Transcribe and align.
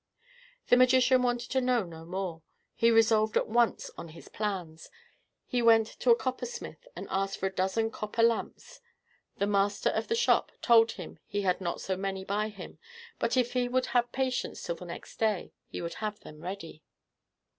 The 0.69 0.77
magician 0.77 1.21
wanted 1.21 1.51
to 1.51 1.61
know 1.61 1.83
no 1.83 2.05
more. 2.05 2.41
He 2.73 2.89
resolved 2.89 3.37
at 3.37 3.47
once 3.47 3.91
on 3.99 4.07
his 4.07 4.29
plans. 4.29 4.89
He 5.45 5.61
went 5.61 5.85
to 5.99 6.09
a 6.09 6.15
coppersmith, 6.15 6.87
and 6.95 7.05
asked 7.11 7.37
for 7.37 7.45
a 7.45 7.53
dozen 7.53 7.91
copper 7.91 8.23
lamps: 8.23 8.81
the 9.37 9.45
master 9.45 9.91
of 9.91 10.07
the 10.07 10.15
shop 10.15 10.51
told 10.59 10.93
him 10.93 11.19
he 11.27 11.41
had 11.43 11.61
not 11.61 11.81
so 11.81 11.95
many 11.95 12.25
by 12.25 12.49
him, 12.49 12.79
but 13.19 13.37
if 13.37 13.53
he 13.53 13.67
would 13.69 13.85
have 13.93 14.11
patience 14.11 14.63
till 14.63 14.73
the 14.73 14.85
next 14.85 15.17
day, 15.19 15.51
he 15.67 15.83
would 15.83 15.93
have 15.93 16.19
them 16.21 16.41
ready. 16.41 16.81